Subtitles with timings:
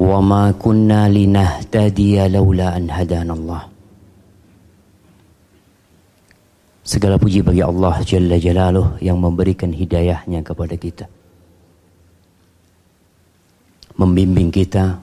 [0.00, 3.68] wa ma kunna linahtadiya laula an hadanallah
[6.90, 11.06] Segala puji bagi Allah Jalla Jalaluh yang memberikan hidayahnya kepada kita.
[13.94, 14.98] Membimbing kita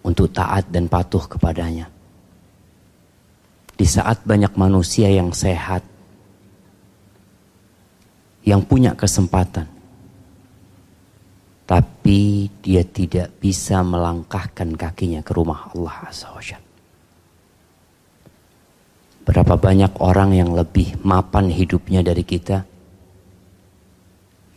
[0.00, 1.92] untuk taat dan patuh kepadanya.
[3.76, 5.84] Di saat banyak manusia yang sehat,
[8.48, 9.68] yang punya kesempatan,
[11.70, 16.34] tapi dia tidak bisa melangkahkan kakinya ke rumah Allah Azza
[19.22, 22.66] Berapa banyak orang yang lebih mapan hidupnya dari kita,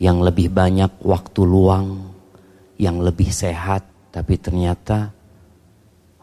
[0.02, 2.18] yang lebih banyak waktu luang,
[2.81, 5.13] yang lebih sehat, tapi ternyata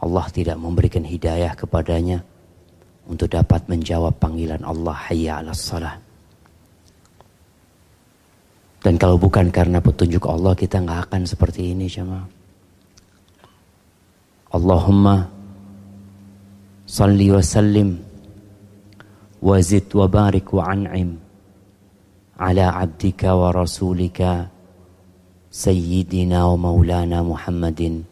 [0.03, 2.19] Allah tidak memberikan hidayah kepadanya
[3.07, 6.10] untuk dapat menjawab panggilan Allah hayya ala salah.
[8.81, 12.25] Dan kalau bukan karena petunjuk Allah kita nggak akan seperti ini jemaah.
[14.57, 15.29] Allahumma
[16.89, 18.01] salli wa sallim
[19.45, 21.21] wa zid wa barik wa an'im
[22.41, 24.49] ala abdika wa rasulika
[25.53, 28.03] sayyidina wa maulana Muhammadin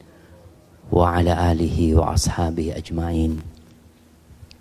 [0.92, 3.41] wa ala alihi wa ashabihi ajma'in.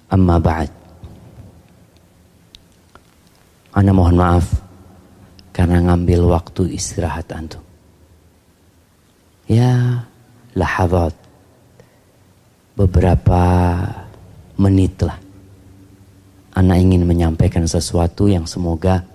[0.07, 0.71] Amma ba'd.
[3.75, 4.66] Ana mohon maaf
[5.57, 7.65] karena ngambil waktu istirahat antum.
[9.49, 10.05] Ya,
[10.53, 11.17] lahazat
[12.77, 13.41] beberapa
[14.61, 15.17] menit lah
[16.57, 19.05] Anak ingin menyampaikan sesuatu yang semoga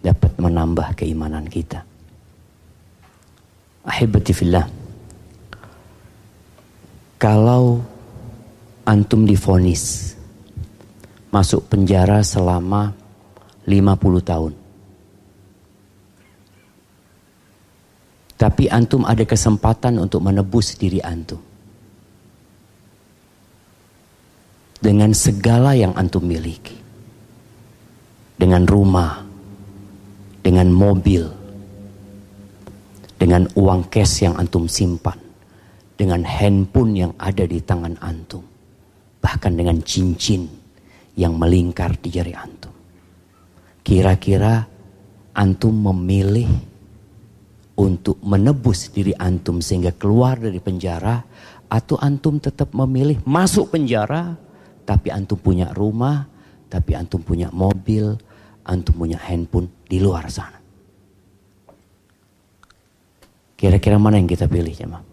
[0.00, 1.84] dapat menambah keimanan kita.
[3.84, 4.64] Ahibati fillah.
[7.20, 7.84] Kalau
[8.88, 10.16] antum difonis
[11.28, 12.88] masuk penjara selama
[13.68, 14.52] 50 tahun.
[18.38, 21.42] Tapi antum ada kesempatan untuk menebus diri antum.
[24.78, 26.78] Dengan segala yang antum miliki.
[28.38, 29.26] Dengan rumah,
[30.38, 31.26] dengan mobil,
[33.18, 35.18] dengan uang cash yang antum simpan,
[35.98, 38.46] dengan handphone yang ada di tangan antum,
[39.18, 40.46] bahkan dengan cincin
[41.18, 42.70] yang melingkar di jari antum.
[43.82, 44.62] Kira-kira
[45.34, 46.46] antum memilih
[47.78, 51.22] untuk menebus diri antum sehingga keluar dari penjara
[51.70, 54.34] atau antum tetap memilih masuk penjara
[54.82, 56.24] tapi antum punya rumah,
[56.66, 58.16] tapi antum punya mobil,
[58.64, 60.56] antum punya handphone di luar sana.
[63.52, 65.04] Kira-kira mana yang kita pilih jemaah?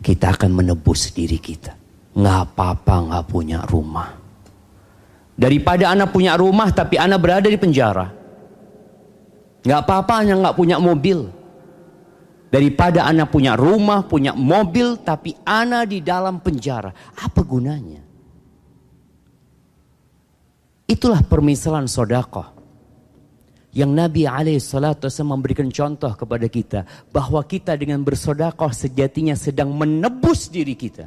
[0.00, 1.76] Kita akan menebus diri kita.
[2.16, 4.08] Nggak apa-apa nggak punya rumah.
[5.36, 8.19] Daripada anak punya rumah tapi anak berada di penjara.
[9.60, 11.18] Nggak apa-apa anak nggak punya mobil.
[12.50, 16.90] Daripada anak punya rumah, punya mobil tapi anak di dalam penjara.
[17.14, 18.02] Apa gunanya?
[20.90, 22.58] Itulah permisalan sodakoh.
[23.70, 26.80] Yang Nabi alaihissalatu memberikan contoh kepada kita.
[27.14, 31.06] Bahwa kita dengan bersodakoh sejatinya sedang menebus diri kita.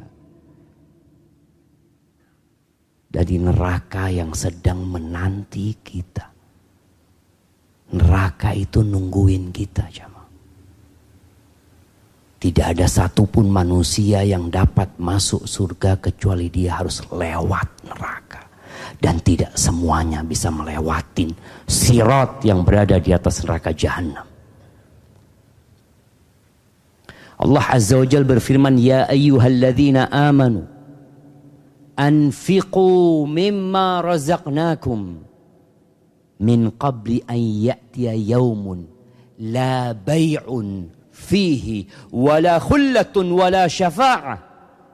[3.11, 6.32] Dari neraka yang sedang menanti kita.
[7.93, 10.29] Neraka itu nungguin kita jamaah.
[12.41, 18.43] Tidak ada satupun manusia yang dapat masuk surga kecuali dia harus lewat neraka
[18.99, 21.31] dan tidak semuanya bisa melewati
[21.69, 24.27] sirat yang berada di atas neraka jahanam.
[27.39, 30.67] Allah Azza wa Jalla berfirman, "Ya ayyuhalladzina amanu
[31.95, 35.31] anfiqu mimma razaqnakum
[36.43, 38.83] min qabli an ya'tiya yawmun
[39.55, 44.37] la bay'un fihi wala khullatun wala syafa'ah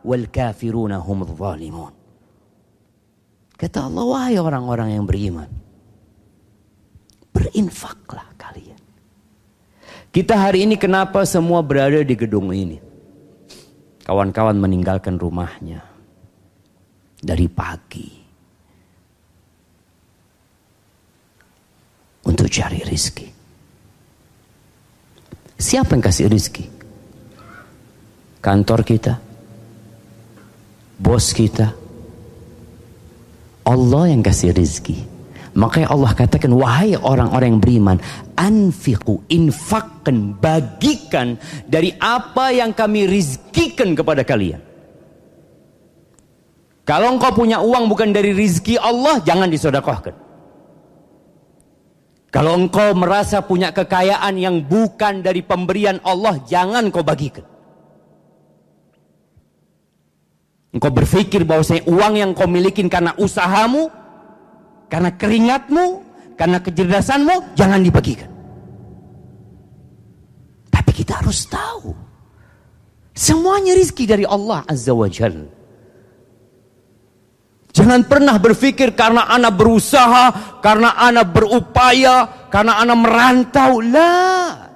[0.06, 1.94] wal kafiruna humudh zalimun."
[3.60, 5.52] Kata Allah, wahai orang-orang yang beriman.
[7.36, 8.80] Berinfaklah kalian.
[10.16, 12.80] Kita hari ini kenapa semua berada di gedung ini?
[14.08, 15.84] Kawan-kawan meninggalkan rumahnya.
[17.20, 18.19] Dari pagi.
[22.28, 23.28] Untuk cari rizki.
[25.60, 26.66] Siapa yang kasih rizki?
[28.40, 29.14] Kantor kita?
[31.00, 31.76] Bos kita?
[33.68, 35.04] Allah yang kasih rizki.
[35.60, 37.98] Makanya Allah katakan, wahai orang-orang yang beriman,
[38.40, 41.36] anfiku, infakkan, bagikan
[41.68, 44.62] dari apa yang kami rizkikan kepada kalian.
[46.88, 50.29] Kalau engkau punya uang bukan dari rizki Allah, jangan disodakohkan.
[52.30, 57.42] Kalau engkau merasa punya kekayaan yang bukan dari pemberian Allah, jangan kau bagikan.
[60.70, 63.90] Engkau berpikir bahwa saya uang yang kau miliki karena usahamu,
[64.94, 66.06] karena keringatmu,
[66.38, 68.30] karena kecerdasanmu, jangan dibagikan.
[70.70, 71.98] Tapi kita harus tahu,
[73.18, 75.59] semuanya rizki dari Allah Azza wa Jalla.
[77.90, 80.30] Jangan pernah berpikir karena anak berusaha,
[80.62, 83.82] karena anak berupaya, karena anak merantau.
[83.82, 84.70] Lah.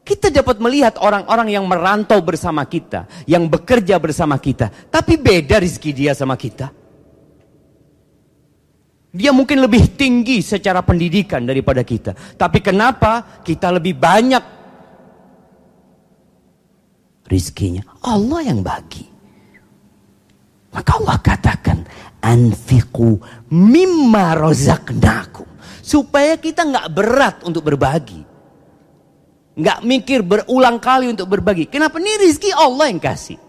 [0.00, 5.90] Kita dapat melihat orang-orang yang merantau bersama kita, yang bekerja bersama kita, tapi beda rezeki
[5.92, 6.72] dia sama kita.
[9.12, 14.44] Dia mungkin lebih tinggi secara pendidikan daripada kita, tapi kenapa kita lebih banyak
[17.28, 17.84] rizkinya?
[18.00, 19.15] Allah yang bagi.
[20.76, 21.78] Maka Allah katakan,
[22.20, 23.16] anfiku
[23.48, 25.48] mimma rozaknakum.
[25.80, 28.20] Supaya kita nggak berat untuk berbagi.
[29.56, 31.64] Nggak mikir berulang kali untuk berbagi.
[31.64, 31.96] Kenapa?
[31.96, 33.40] Ini rizki Allah yang kasih.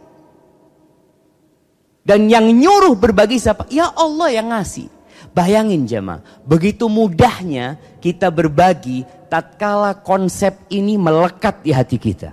[2.07, 3.67] Dan yang nyuruh berbagi siapa?
[3.67, 4.87] Ya Allah yang ngasih.
[5.35, 12.31] Bayangin jemaah, begitu mudahnya kita berbagi tatkala konsep ini melekat di hati kita.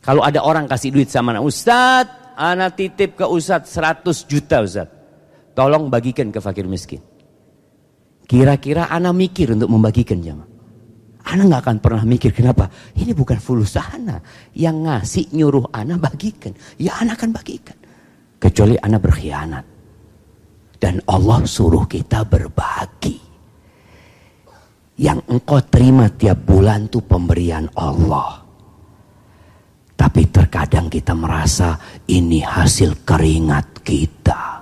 [0.00, 4.92] Kalau ada orang kasih duit sama anak ustadz, Anak titip ke Ustadz 100 juta Ustadz.
[5.56, 7.00] Tolong bagikan ke fakir miskin.
[8.28, 10.56] Kira-kira anak mikir untuk membagikan jamaah.
[11.26, 12.70] Anak nggak akan pernah mikir kenapa.
[12.94, 14.52] Ini bukan fulus anak.
[14.54, 16.54] Yang ngasih nyuruh anak bagikan.
[16.78, 17.74] Ya anak akan bagikan.
[18.38, 19.64] Kecuali anak berkhianat.
[20.78, 23.18] Dan Allah suruh kita berbagi.
[25.02, 28.45] Yang engkau terima tiap bulan itu pemberian Allah.
[29.96, 31.80] Tapi terkadang kita merasa
[32.12, 34.60] ini hasil keringat kita.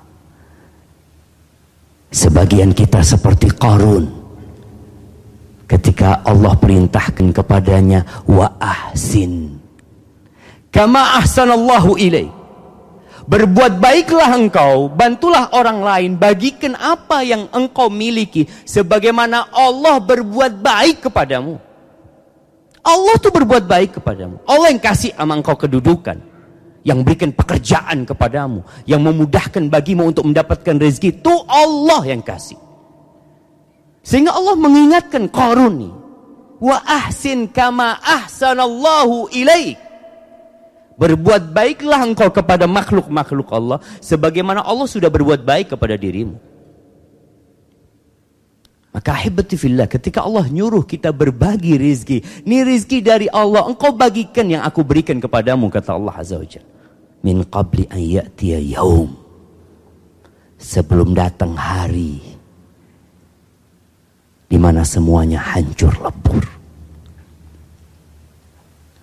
[2.14, 4.22] Sebagian kita seperti Qarun.
[5.66, 9.58] Ketika Allah perintahkan kepadanya wa ahsin.
[10.70, 12.30] Kama ahsanallahu ilaih.
[13.24, 21.08] Berbuat baiklah engkau, bantulah orang lain, bagikan apa yang engkau miliki sebagaimana Allah berbuat baik
[21.08, 21.56] kepadamu.
[22.84, 24.44] Allah tuh berbuat baik kepadamu.
[24.44, 26.20] Allah yang kasih sama engkau kedudukan.
[26.84, 28.60] Yang berikan pekerjaan kepadamu.
[28.84, 31.24] Yang memudahkan bagimu untuk mendapatkan rezeki.
[31.24, 32.60] Itu Allah yang kasih.
[34.04, 35.94] Sehingga Allah mengingatkan Qarun nih.
[36.60, 39.80] Wa ahsin kama ahsanallahu ilaik.
[41.00, 43.80] Berbuat baiklah engkau kepada makhluk-makhluk Allah.
[44.04, 46.36] Sebagaimana Allah sudah berbuat baik kepada dirimu.
[48.94, 52.22] Maka ahibati fillah ketika Allah nyuruh kita berbagi rizki.
[52.46, 53.66] Ini rizki dari Allah.
[53.66, 55.66] Engkau bagikan yang aku berikan kepadamu.
[55.66, 56.46] Kata Allah Azza wa.
[57.26, 59.10] Min qabli an ya'tiya yaum.
[60.62, 62.22] Sebelum datang hari.
[64.46, 66.46] di mana semuanya hancur lebur.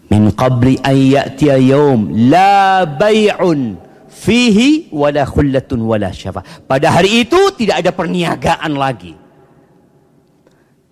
[0.08, 2.32] Min qabli an ya'tiya yaum.
[2.32, 3.76] La bay'un
[4.08, 6.40] fihi wala khullatun wala syafa.
[6.64, 9.20] Pada hari itu tidak ada perniagaan lagi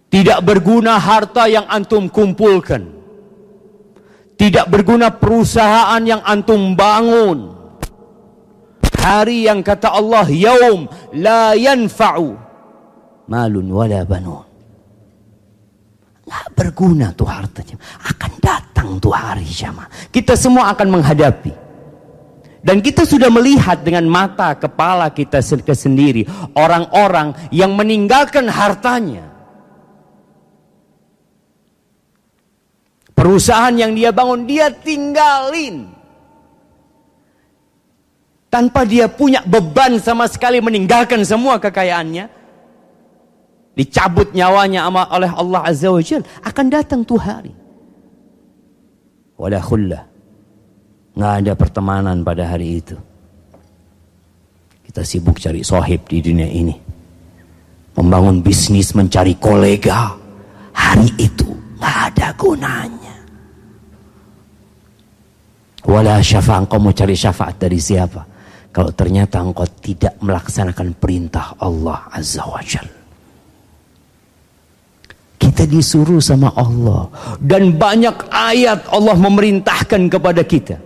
[0.10, 2.98] tidak berguna harta yang antum kumpulkan.
[4.34, 7.54] Tidak berguna perusahaan yang antum bangun.
[9.00, 12.36] Hari yang kata Allah, yaum la yanfa'u
[13.30, 14.48] malun wala banun.
[16.26, 17.78] Nggak berguna tuh hartanya.
[18.02, 19.90] Akan datang tuh hari jamaah.
[20.10, 21.54] Kita semua akan menghadapi.
[22.60, 26.28] Dan kita sudah melihat dengan mata kepala kita sendiri.
[26.58, 29.29] Orang-orang yang meninggalkan hartanya
[33.20, 35.92] Perusahaan yang dia bangun, dia tinggalin.
[38.48, 42.32] Tanpa dia punya beban sama sekali meninggalkan semua kekayaannya.
[43.76, 46.24] Dicabut nyawanya oleh Allah Azza wa Jal.
[46.48, 47.52] Akan datang tuh hari.
[49.36, 50.04] Wala khullah.
[51.20, 52.96] Nggak ada pertemanan pada hari itu.
[54.88, 56.76] Kita sibuk cari sohib di dunia ini.
[58.00, 60.16] Membangun bisnis, mencari kolega.
[60.72, 63.09] Hari itu nggak ada gunanya.
[65.90, 68.22] Wala syafa' engkau mau cari syafaat dari siapa?
[68.70, 72.86] Kalau ternyata engkau tidak melaksanakan perintah Allah Azza wa Jal.
[75.42, 77.10] Kita disuruh sama Allah.
[77.42, 80.78] Dan banyak ayat Allah memerintahkan kepada kita.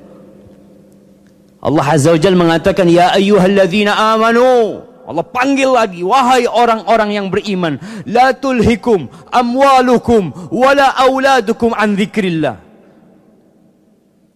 [1.59, 4.87] Allah Azza wa Jal mengatakan, Ya ayyuhalladzina amanu.
[5.03, 7.75] Allah panggil lagi, wahai orang-orang yang beriman.
[8.07, 12.62] La tulhikum amwalukum wala auladukum an zikrillah.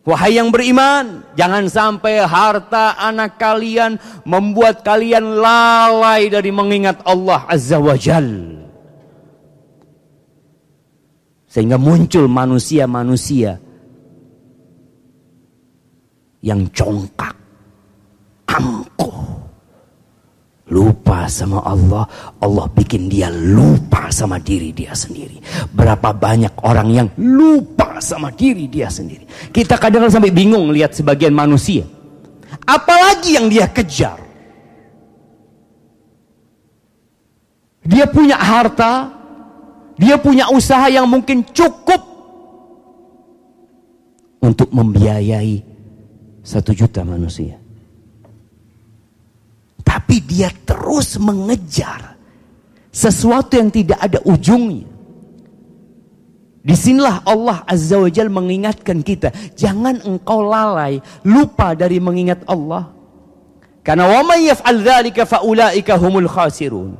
[0.07, 7.75] Wahai yang beriman, jangan sampai harta anak kalian membuat kalian lalai dari mengingat Allah Azza
[7.75, 8.55] wa Jal.
[11.51, 13.59] Sehingga muncul manusia-manusia
[16.39, 17.35] yang congkak,
[18.47, 19.16] angkuh,
[20.67, 22.03] lupa sama Allah,
[22.43, 25.39] Allah bikin dia lupa sama diri dia sendiri.
[25.71, 29.23] Berapa banyak orang yang lupa sama diri dia sendiri.
[29.51, 31.87] Kita kadang-kadang sampai bingung lihat sebagian manusia.
[32.67, 34.19] Apalagi yang dia kejar.
[37.87, 39.07] Dia punya harta,
[39.95, 42.03] dia punya usaha yang mungkin cukup
[44.43, 45.63] untuk membiayai
[46.43, 47.55] satu juta manusia.
[50.07, 52.15] Tapi dia terus mengejar
[52.95, 54.87] sesuatu yang tidak ada ujungnya.
[56.63, 59.35] Di sinilah Allah Azza wa Jal mengingatkan kita.
[59.51, 62.87] Jangan engkau lalai, lupa dari mengingat Allah.
[63.83, 66.95] Karena wa may yaf'al dzalika faulaika humul khasirun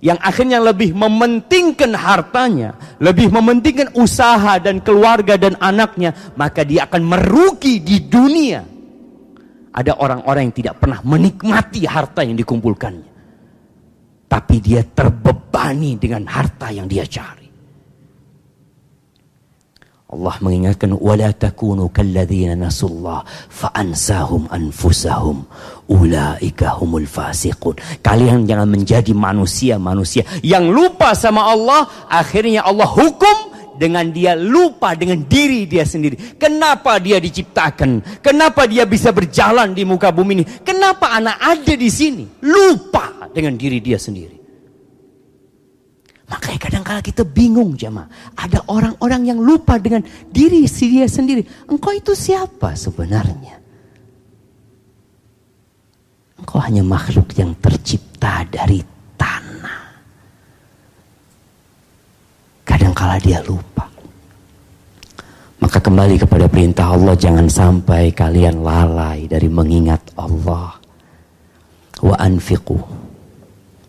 [0.00, 2.72] yang akhirnya lebih mementingkan hartanya,
[3.04, 8.77] lebih mementingkan usaha dan keluarga dan anaknya, maka dia akan merugi di dunia.
[9.78, 13.10] Ada orang-orang yang tidak pernah menikmati harta yang dikumpulkannya.
[14.26, 17.46] Tapi dia terbebani dengan harta yang dia cari.
[20.08, 25.44] Allah mengingatkan wala takunu kalladzina nasullah fa ansahum anfusahum
[25.92, 27.76] ulaika humul fasiqun.
[28.00, 33.47] Kalian jangan menjadi manusia-manusia yang lupa sama Allah, akhirnya Allah hukum
[33.78, 36.34] dengan dia lupa dengan diri dia sendiri.
[36.34, 38.20] Kenapa dia diciptakan?
[38.20, 40.44] Kenapa dia bisa berjalan di muka bumi ini?
[40.66, 42.26] Kenapa anak ada di sini?
[42.42, 44.38] Lupa dengan diri dia sendiri.
[46.28, 48.10] Makanya kadang-kala kita bingung jemaah.
[48.36, 51.40] Ada orang-orang yang lupa dengan diri dia sendiri.
[51.70, 53.56] Engkau itu siapa sebenarnya?
[56.36, 58.84] Engkau hanya makhluk yang tercipta dari
[59.16, 59.77] tanah.
[62.98, 63.86] Kadang-kala dia lupa.
[65.62, 70.74] Maka kembali kepada perintah Allah jangan sampai kalian lalai dari mengingat Allah.
[72.02, 72.74] Wa anfiqu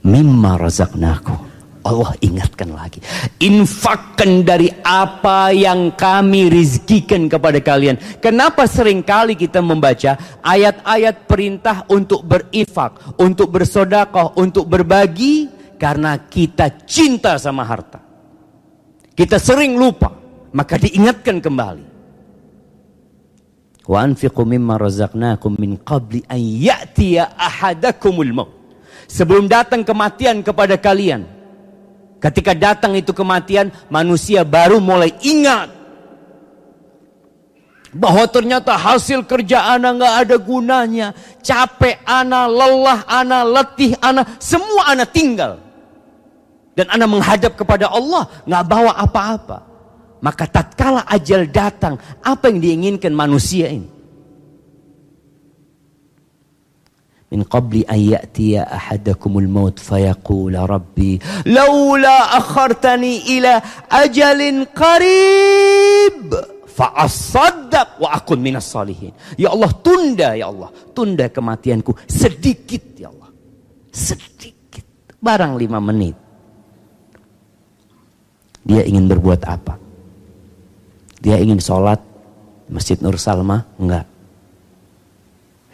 [0.06, 1.42] mimma razaqnakum
[1.89, 3.01] Allah ingatkan lagi.
[3.42, 7.98] Infakkan dari apa yang kami rizkikan kepada kalian.
[8.22, 15.50] Kenapa sering kali kita membaca ayat-ayat perintah untuk berinfak, untuk bersodakoh, untuk berbagi.
[15.82, 18.09] Karena kita cinta sama harta.
[19.20, 20.16] Kita sering lupa.
[20.56, 21.86] Maka diingatkan kembali.
[23.84, 27.36] Wa anfiqu mimma razaqnakum qabli an ya'tiya.
[29.10, 31.40] Sebelum datang kematian kepada kalian
[32.20, 35.72] Ketika datang itu kematian, manusia baru mulai ingat
[37.96, 41.08] bahwa ternyata hasil kerja anak nggak ada gunanya,
[41.40, 45.64] capek anak, lelah anak, letih anak, semua anak tinggal
[46.78, 49.58] dan Anda menghadap kepada Allah, nggak bawa apa-apa.
[50.20, 53.88] Maka tatkala ajal datang, apa yang diinginkan manusia ini?
[57.30, 66.34] Min qabli an ya'tiya ahadakumul maut fayaqula rabbi laula akhartani ila ajalin qarib
[66.66, 69.14] fa'asaddaq wa akun minas salihin.
[69.38, 73.30] Ya Allah tunda ya Allah, tunda kematianku sedikit ya Allah.
[73.94, 74.86] Sedikit,
[75.22, 76.29] barang lima menit
[78.63, 79.75] dia ingin berbuat apa?
[81.20, 82.00] Dia ingin sholat
[82.72, 83.63] Masjid Nur Salma?
[83.80, 84.10] Enggak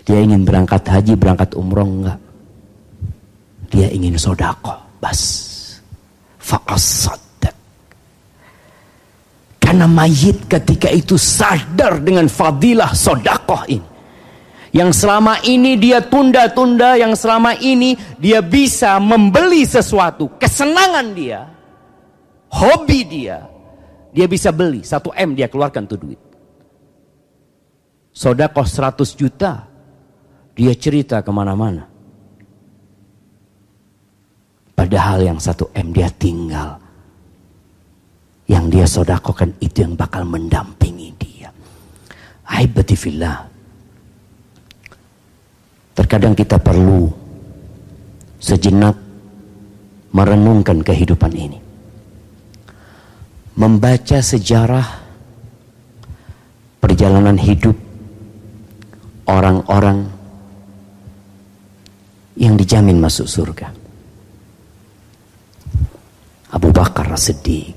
[0.05, 2.21] dia ingin berangkat haji, berangkat umroh enggak.
[3.73, 5.21] Dia ingin sodako, bas.
[6.37, 7.57] Fa'asadak.
[9.57, 13.89] Karena mayit ketika itu sadar dengan fadilah sodakoh ini.
[14.69, 21.49] Yang selama ini dia tunda-tunda, yang selama ini dia bisa membeli sesuatu, kesenangan dia,
[22.51, 23.45] hobi dia,
[24.15, 26.21] dia bisa beli, satu M dia keluarkan tuh duit.
[28.15, 29.67] Sodakoh 100 juta,
[30.55, 31.83] dia cerita ke mana-mana.
[34.71, 36.79] Padahal yang satu M dia tinggal.
[38.45, 41.49] Yang dia sodakokan itu yang bakal mendampingi dia.
[42.45, 43.51] Aibatifillah.
[45.97, 47.09] Terkadang kita perlu
[48.37, 48.93] sejenak
[50.13, 51.64] merenungkan kehidupan ini.
[53.55, 54.83] Membaca sejarah
[56.83, 57.75] perjalanan hidup
[59.31, 60.11] orang-orang
[62.35, 63.71] yang dijamin masuk surga.
[66.51, 67.71] Abu Bakar As-Siddiq,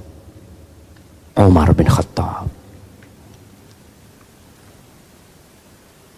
[1.39, 2.51] Umar bin Khattab,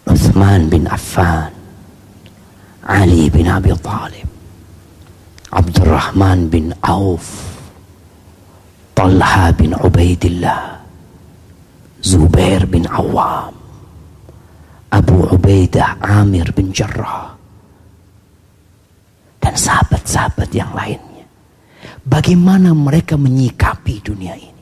[0.09, 1.53] Uthman bin Affan,
[2.85, 4.29] Ali bin Abi Talib,
[5.53, 7.50] Abdurrahman bin Auf,
[9.01, 10.77] Talha bin Ubaidillah,
[12.05, 13.49] Zubair bin Awam,
[14.93, 17.33] Abu Ubaidah Amir bin Jarrah,
[19.41, 21.25] dan sahabat-sahabat yang lainnya.
[22.05, 24.61] Bagaimana mereka menyikapi dunia ini?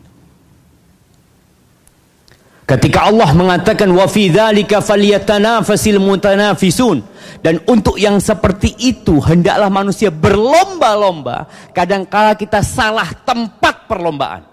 [2.63, 7.03] Ketika Allah mengatakan wa fi dzalika falyatanafasil mutanafisun
[7.43, 11.43] dan untuk yang seperti itu hendaklah manusia berlomba-lomba.
[11.75, 14.46] Kadangkala kita salah tempat perlombaan.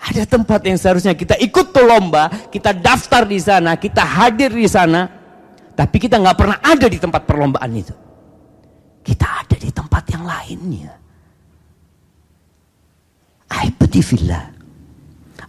[0.00, 4.68] Ada tempat yang seharusnya kita ikut tuh lomba, kita daftar di sana, kita hadir di
[4.68, 5.04] sana,
[5.76, 7.94] tapi kita nggak pernah ada di tempat perlombaan itu.
[9.04, 10.92] Kita ada di tempat yang lainnya.
[13.52, 14.54] Aibadifillah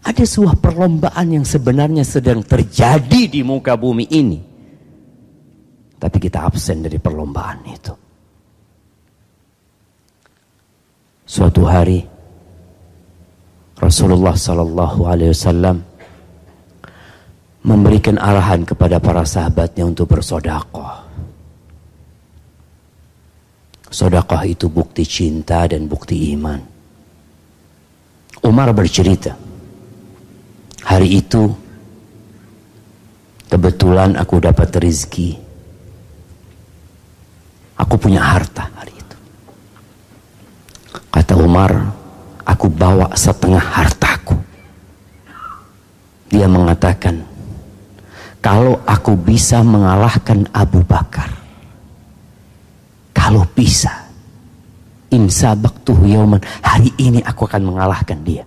[0.05, 4.39] ada sebuah perlombaan yang sebenarnya sedang terjadi di muka bumi ini.
[5.97, 7.93] Tapi kita absen dari perlombaan itu.
[11.25, 12.05] Suatu hari
[13.79, 15.77] Rasulullah Sallallahu Alaihi Wasallam
[17.65, 21.03] memberikan arahan kepada para sahabatnya untuk bersodakoh.
[23.89, 26.61] Sodakoh itu bukti cinta dan bukti iman.
[28.45, 29.33] Umar bercerita,
[30.85, 31.49] Hari itu
[33.49, 35.33] kebetulan aku dapat rezeki.
[37.81, 39.17] Aku punya harta hari itu.
[41.09, 42.04] Kata Umar,
[42.45, 44.37] aku bawa setengah hartaku.
[46.29, 47.25] Dia mengatakan,
[48.39, 51.33] kalau aku bisa mengalahkan Abu Bakar,
[53.17, 54.05] kalau bisa,
[55.09, 58.45] insabaktuhu yauman, hari ini aku akan mengalahkan dia.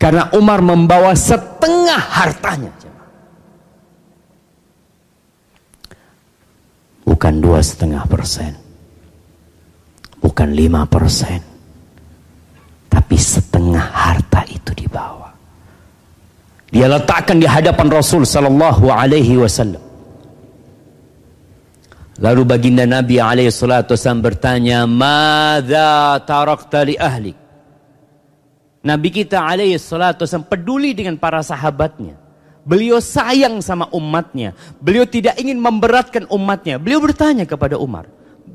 [0.00, 2.72] Karena Umar membawa setengah hartanya.
[7.04, 8.56] Bukan dua setengah persen.
[10.24, 11.49] Bukan lima persen.
[12.90, 15.30] Tapi setengah harta itu dibawa.
[16.70, 19.90] Dia letakkan di hadapan Rasul Sallallahu Alaihi Wasallam.
[22.20, 27.32] Lalu baginda Nabi alaihi salatu wasallam bertanya, "Madza tarakta li ahlik?"
[28.84, 32.20] Nabi kita alaihi salatu wasallam peduli dengan para sahabatnya.
[32.60, 34.52] Beliau sayang sama umatnya.
[34.84, 36.76] Beliau tidak ingin memberatkan umatnya.
[36.76, 38.04] Beliau bertanya kepada Umar.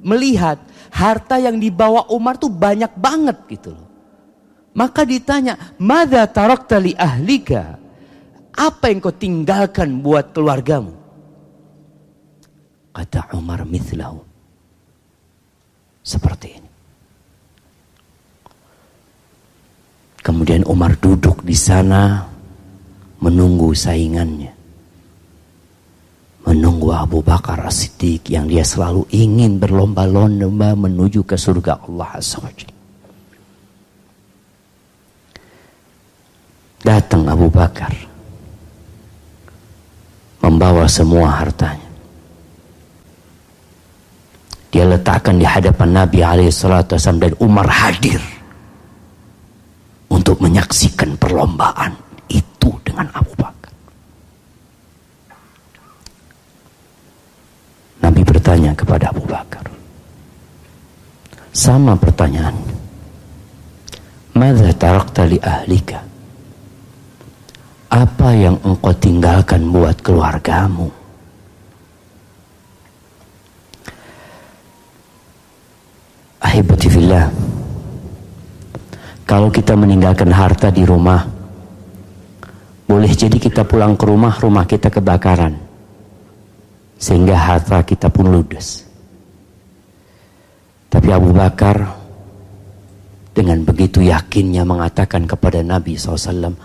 [0.05, 0.61] Melihat
[0.93, 3.73] harta yang dibawa Umar tuh banyak banget gitu.
[4.75, 7.79] Maka ditanya, Mada tarakta li ahlika?
[8.55, 10.91] Apa yang kau tinggalkan buat keluargamu?
[12.95, 14.19] Kata Umar mithlahu.
[15.99, 16.71] Seperti ini.
[20.23, 22.23] Kemudian Umar duduk di sana
[23.19, 24.53] menunggu saingannya.
[26.45, 32.74] Menunggu Abu Bakar As-Siddiq yang dia selalu ingin berlomba-lomba menuju ke surga Allah SWT.
[36.85, 37.89] Datang Abu Bakar
[40.45, 41.89] membawa semua hartanya.
[44.69, 48.21] Dia letakkan di hadapan Nabi alaihissalam dan Umar hadir
[50.13, 51.97] untuk menyaksikan perlombaan
[52.29, 53.73] itu dengan Abu Bakar.
[58.05, 59.65] Nabi bertanya kepada Abu Bakar.
[61.49, 62.53] Sama pertanyaan.
[64.37, 66.14] Mada tarakta li ahlika?
[67.95, 70.91] Apa yang engkau tinggalkan buat keluargamu?
[76.43, 76.91] Ahibati.
[79.23, 81.23] Kalau kita meninggalkan harta di rumah,
[82.83, 85.55] boleh jadi kita pulang ke rumah, rumah kita kebakaran.
[86.99, 88.83] Sehingga harta kita pun ludes.
[90.91, 91.79] Tapi Abu Bakar
[93.31, 96.55] dengan begitu yakinnya mengatakan kepada Nabi SAW,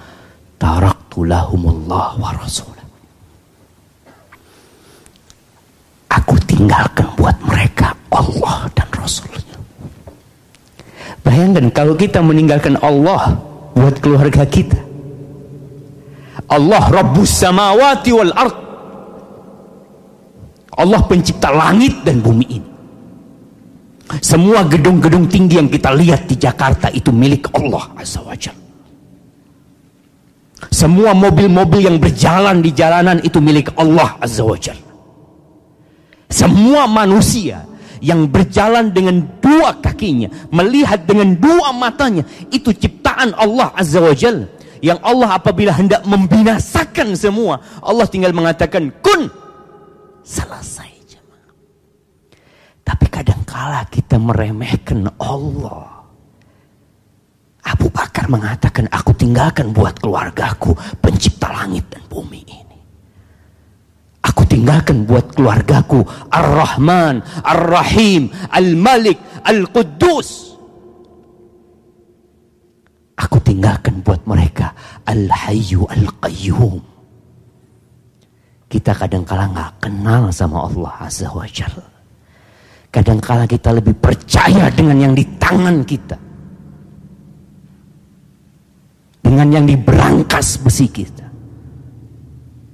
[0.61, 2.87] Taraktu lahumullah wa rasulah.
[6.11, 9.59] Aku tinggalkan buat mereka Allah dan Rasulnya.
[11.23, 13.39] Bayangkan kalau kita meninggalkan Allah
[13.79, 14.79] buat keluarga kita.
[16.51, 18.57] Allah Rabbus samawati wal ard.
[20.75, 22.71] Allah pencipta langit dan bumi ini.
[24.19, 28.35] Semua gedung-gedung tinggi yang kita lihat di Jakarta itu milik Allah Azza wa
[30.81, 34.57] Semua mobil-mobil yang berjalan di jalanan itu milik Allah Azza wa
[36.33, 37.69] Semua manusia
[38.01, 44.49] yang berjalan dengan dua kakinya, melihat dengan dua matanya, itu ciptaan Allah Azza wa Jalla.
[44.81, 49.29] Yang Allah apabila hendak membinasakan semua, Allah tinggal mengatakan kun
[50.25, 50.89] selesai.
[52.81, 56.00] Tapi kadangkala kita meremehkan Allah.
[57.71, 62.79] Abu Bakar mengatakan, aku tinggalkan buat keluargaku pencipta langit dan bumi ini.
[64.27, 70.59] Aku tinggalkan buat keluargaku Ar-Rahman, Ar-Rahim, Al-Malik, Al-Quddus.
[73.21, 74.75] Aku tinggalkan buat mereka
[75.07, 76.83] Al-Hayyu Al-Qayyum.
[78.71, 81.87] Kita kadang-kala nggak kenal sama Allah Azza wa Jalla.
[82.91, 86.30] Kadang-kala kita lebih percaya dengan yang di tangan kita.
[89.31, 91.23] Dengan yang di berangkas besi kita.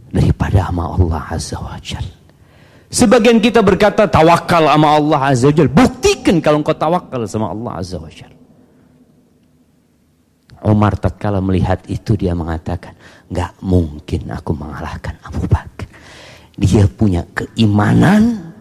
[0.08, 2.16] Daripada sama Allah Azza wa Jalla.
[2.88, 5.68] Sebagian kita berkata tawakal sama Allah Azza wa Jalla.
[5.76, 8.40] Buktikan kalau engkau tawakal sama Allah Azza wa Jalla.
[10.64, 12.96] Umar tatkala melihat itu dia mengatakan,
[13.28, 15.84] nggak mungkin aku mengalahkan Abu Bakar.
[16.56, 18.54] Dia punya keimanan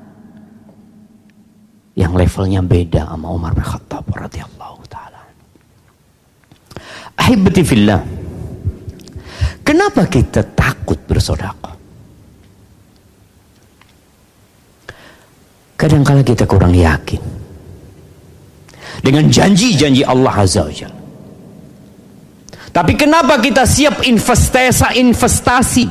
[1.96, 4.65] yang levelnya beda sama Umar bin Khattab radhiyallahu.
[7.16, 8.02] Ahibati fillah.
[9.66, 11.74] Kenapa kita takut bersedekah?
[15.76, 17.20] Kadang-kala kita kurang yakin
[19.04, 21.02] dengan janji-janji Allah Azza wa Jalla.
[22.76, 25.86] Tapi kenapa kita siap investasi investasi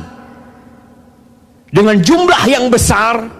[1.73, 3.34] dengan jumlah yang besar?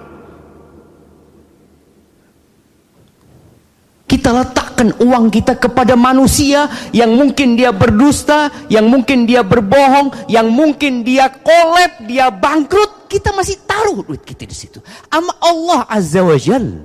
[4.25, 10.49] Kita letakkan uang kita kepada manusia yang mungkin dia berdusta, yang mungkin dia berbohong, yang
[10.49, 13.05] mungkin dia kolab, dia bangkrut.
[13.05, 14.81] Kita masih taruh duit kita di situ.
[15.13, 16.81] Ama Allah Azza wa Jalla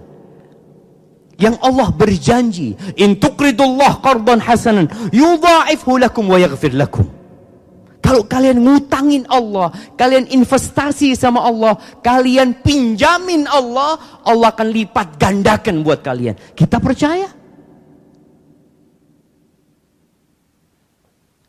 [1.40, 7.08] yang Allah berjanji in tuqridullah qardan hasanan yudha'ifhu lakum wa yaghfir lakum
[8.10, 13.94] kalau kalian ngutangin Allah kalian investasi sama Allah kalian pinjamin Allah
[14.26, 16.34] Allah akan lipat gandakan buat kalian.
[16.58, 17.30] Kita percaya?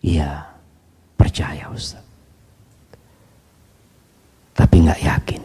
[0.05, 0.45] Iya
[1.17, 2.05] percaya Ustaz.
[4.53, 5.41] Tapi nggak yakin.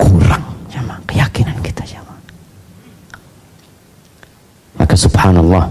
[0.00, 2.22] Kurang Jamaah, keyakinan kita jamaah.
[4.80, 5.68] Maka subhanallah,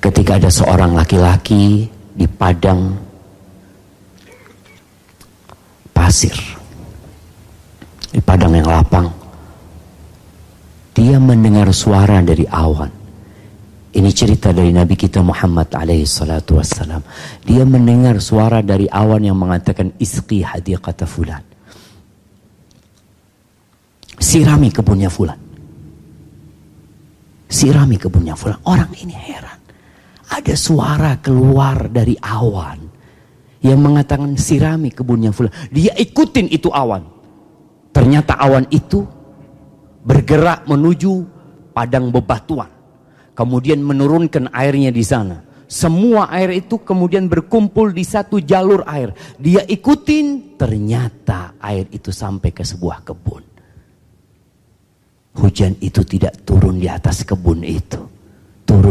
[0.00, 2.96] ketika ada seorang laki-laki di padang
[5.92, 6.34] pasir,
[8.12, 9.08] di padang yang lapang,
[10.96, 12.92] dia mendengar suara dari awan.
[13.96, 17.00] Ini cerita dari Nabi kita Muhammad alaihi salatu wassalam.
[17.40, 21.40] Dia mendengar suara dari awan yang mengatakan isqi hadiqata fulan
[24.16, 25.36] Sirami kebunnya fulan.
[27.46, 28.58] Sirami kebunnya fulan.
[28.64, 29.55] Orang ini heran.
[30.26, 32.82] Ada suara keluar dari awan.
[33.62, 35.54] Yang mengatakan sirami kebunnya fulan.
[35.70, 37.02] Dia ikutin itu awan.
[37.90, 39.02] Ternyata awan itu
[40.06, 41.26] bergerak menuju
[41.74, 42.70] padang bebatuan.
[43.34, 45.42] Kemudian menurunkan airnya di sana.
[45.66, 49.10] Semua air itu kemudian berkumpul di satu jalur air.
[49.34, 53.42] Dia ikutin, ternyata air itu sampai ke sebuah kebun.
[55.36, 58.15] Hujan itu tidak turun di atas kebun itu.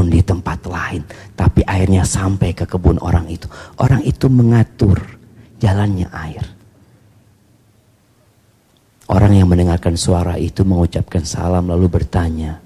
[0.06, 1.02] Turun di tempat lain.
[1.34, 3.50] Tapi airnya sampai ke kebun orang itu.
[3.82, 5.02] Orang itu mengatur
[5.58, 6.46] jalannya air.
[9.10, 12.62] Orang yang mendengarkan suara itu mengucapkan salam lalu bertanya.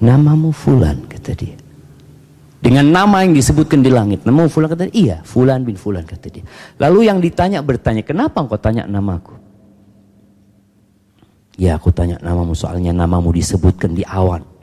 [0.00, 1.60] Namamu Fulan kata dia.
[2.58, 4.24] Dengan nama yang disebutkan di langit.
[4.24, 4.96] Namamu Fulan kata dia.
[4.96, 6.44] Iya Fulan bin Fulan kata dia.
[6.80, 8.00] Lalu yang ditanya bertanya.
[8.00, 9.36] Kenapa engkau tanya namaku?
[11.60, 14.56] Ya aku tanya namamu soalnya namamu disebutkan di awan.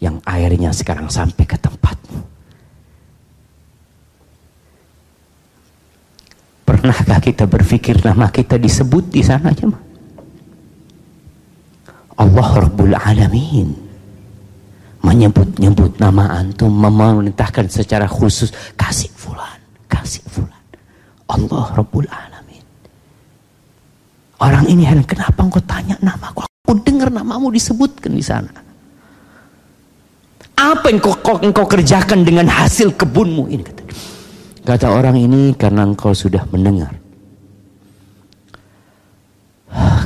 [0.00, 2.20] Yang airnya sekarang sampai ke tempatmu.
[6.64, 9.68] Pernahkah kita berpikir nama kita disebut di sana aja
[12.20, 13.90] Allah Rabbul Alamin
[15.00, 20.64] menyebut-nyebut nama antum memerintahkan secara khusus kasih fulan, kasih fulan.
[21.24, 22.64] Allah Rabbul Alamin.
[24.40, 26.44] Orang ini heran, kenapa engkau tanya nama aku?
[26.44, 28.52] Aku dengar namamu disebutkan di sana.
[30.60, 33.64] Apa yang engkau, engkau kerjakan dengan hasil kebunmu ini?
[33.64, 33.82] Kata,
[34.68, 36.92] kata orang ini karena engkau sudah mendengar.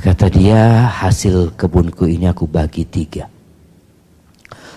[0.05, 3.27] Kata dia hasil kebunku ini aku bagi tiga.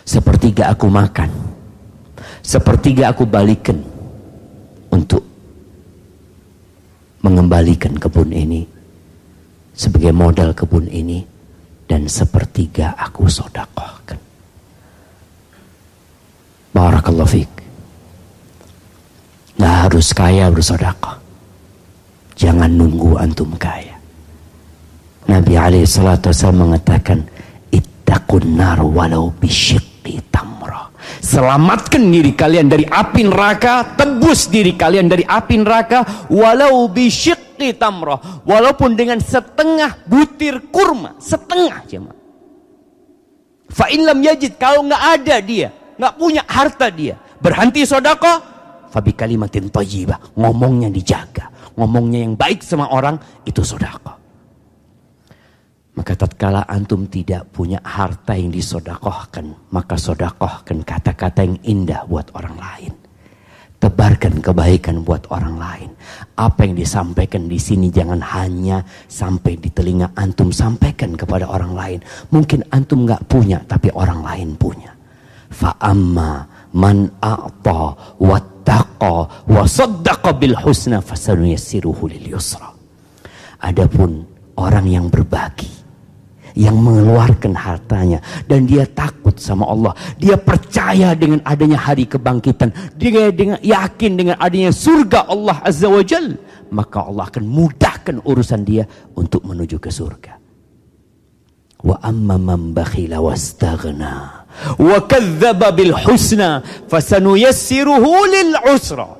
[0.01, 1.29] Sepertiga aku makan.
[2.41, 3.77] Sepertiga aku balikan
[4.87, 5.21] untuk
[7.21, 8.63] mengembalikan kebun ini
[9.75, 11.21] sebagai modal kebun ini
[11.85, 14.26] dan sepertiga aku sodakohkan.
[16.77, 17.51] Barakallahu fiik.
[19.57, 21.17] Nggak harus kaya bersedekah.
[22.37, 23.97] Jangan nunggu antum kaya.
[25.25, 27.25] Nabi alaihi salatu wasallam mengatakan,
[27.73, 35.25] "Ittaqun nar walau bisyikki tamra." Selamatkan diri kalian dari api neraka, tebus diri kalian dari
[35.25, 42.17] api neraka walau bisyikki tamra, walaupun dengan setengah butir kurma, setengah jemaah.
[43.65, 48.41] Fa in lam yajid kalau nggak ada dia, nggak punya harta dia, berhenti sodako,
[48.93, 54.17] fabi kalimatin thayyibah, ngomongnya dijaga, ngomongnya yang baik sama orang itu sodako.
[55.97, 62.53] Maka tatkala antum tidak punya harta yang disodakohkan, maka sodakohkan kata-kata yang indah buat orang
[62.53, 62.93] lain.
[63.77, 65.89] Tebarkan kebaikan buat orang lain.
[66.37, 71.99] Apa yang disampaikan di sini jangan hanya sampai di telinga antum, sampaikan kepada orang lain.
[72.29, 74.96] Mungkin antum nggak punya, tapi orang lain punya.
[75.57, 76.45] Fa'amma
[76.77, 77.81] man a'ta
[78.21, 79.13] wattaqa
[79.49, 82.69] wa saddaqa bil husna fasanuyassiruhu lil yusra.
[83.65, 84.21] Adapun
[84.53, 85.77] orang yang berbagi
[86.57, 88.17] yang mengeluarkan hartanya
[88.49, 89.93] dan dia takut sama Allah.
[90.17, 92.73] Dia percaya dengan adanya hari kebangkitan.
[92.97, 96.33] Dia dengan yakin dengan adanya surga Allah Azza wa Jal.
[96.73, 100.46] Maka Allah akan mudahkan urusan dia untuk menuju ke surga.
[101.85, 104.45] Wa amma man bakhila wastaghna
[104.81, 109.13] wa kadzdzaba bil husna fasanuyassiruhu lil usra.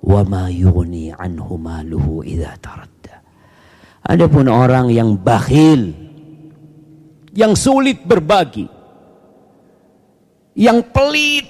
[0.00, 3.20] Wa ma yughni anhu maluhu idza taradda.
[4.00, 5.92] Adapun orang yang bakhil,
[7.36, 8.64] yang sulit berbagi,
[10.56, 11.44] yang pelit,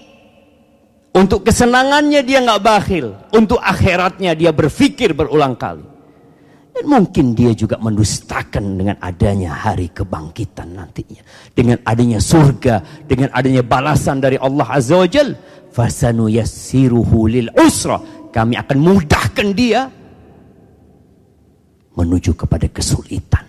[1.14, 5.86] untuk kesenangannya dia nggak bakhil, untuk akhiratnya dia berpikir berulang kali.
[6.70, 11.22] Dan mungkin dia juga mendustakan dengan adanya hari kebangkitan nantinya.
[11.50, 15.34] Dengan adanya surga, dengan adanya balasan dari Allah Azza wa Jal.
[15.70, 17.98] Fasanu yassiruhu lil usra.
[18.30, 19.90] Kami akan mudahkan dia
[21.98, 23.44] menuju kepada kesulitan,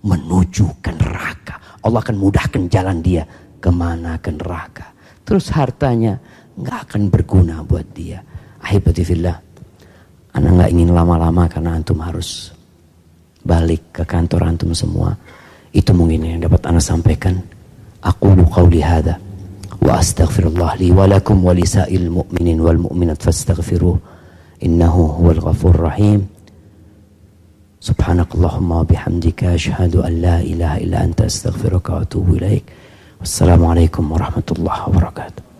[0.00, 1.60] menuju ke neraka.
[1.84, 3.28] Allah akan mudahkan jalan dia
[3.60, 4.90] ke mana ke neraka.
[5.22, 6.16] Terus hartanya
[6.56, 8.24] nggak akan berguna buat dia.
[8.64, 9.36] Ahibatifillah,
[10.34, 12.50] anak nggak ingin lama-lama karena antum harus
[13.42, 15.14] balik ke kantor antum semua.
[15.72, 17.38] Itu mungkin yang dapat ana sampaikan.
[18.02, 19.14] Aku qawli hadha
[19.82, 23.94] wa astaghfirullah li wa lakum wa lisail mu'minin wal mu'minat fastaghfiruh
[24.62, 26.26] innahu huwal ghafur rahim.
[27.82, 32.66] Subhanakallahumma bihamdika ashhadu an la ilaha illa anta astaghfiruka wa atubu ilaik.
[33.22, 35.51] Wassalamualaikum warahmatullahi wabarakatuh.